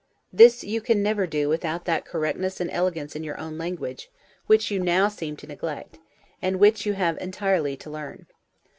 [0.33, 4.09] This you can never do without that correctness and elegance in your own language,
[4.47, 5.99] which you now seem to neglect,
[6.41, 8.25] and which you have entirely to learn.